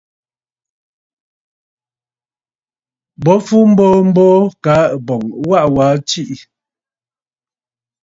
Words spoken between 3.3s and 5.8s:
fu mboo mboo, kaa ɨ̀bɔ̀ŋ ɨ waʼa